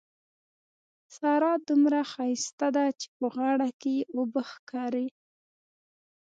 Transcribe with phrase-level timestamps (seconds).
[1.17, 5.07] سارا دومره ښايسته ده چې په غاړه کې يې اوبه ښکاري.